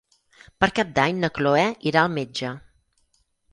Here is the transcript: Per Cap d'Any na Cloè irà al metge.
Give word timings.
Per 0.63 0.69
Cap 0.79 0.95
d'Any 0.95 1.19
na 1.25 1.29
Cloè 1.37 1.67
irà 1.93 2.07
al 2.07 2.11
metge. 2.17 2.57